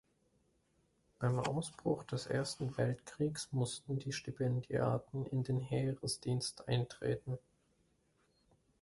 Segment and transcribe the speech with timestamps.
[1.19, 7.37] Beim Ausbruch des Ersten Weltkriegs mussten die Stipendiaten in den Heeresdienst eintreten.